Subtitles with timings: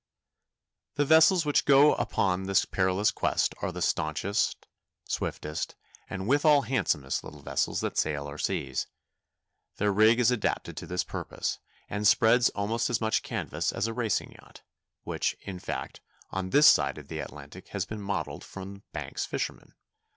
[0.95, 4.65] The vessels which go upon this perilous quest are the stanchest,
[5.05, 5.75] swiftest,
[6.09, 8.87] and withal handsomest little vessels that sail our seas.
[9.77, 13.93] Their rig is adapted to this purpose, and spreads almost as much canvas as a
[13.93, 14.63] racing yacht,
[15.03, 19.75] which, in fact, on this side of the Atlantic has been modeled from Banks fishermen.